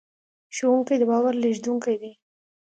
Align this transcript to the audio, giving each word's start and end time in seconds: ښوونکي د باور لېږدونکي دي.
ښوونکي 0.55 0.95
د 0.99 1.03
باور 1.09 1.33
لېږدونکي 1.43 1.95
دي. 2.01 2.11